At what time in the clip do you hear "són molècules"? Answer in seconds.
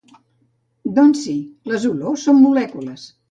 2.29-3.07